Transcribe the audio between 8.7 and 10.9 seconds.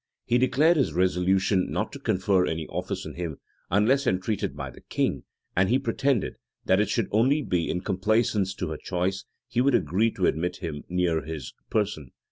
her choice he would agree to admit him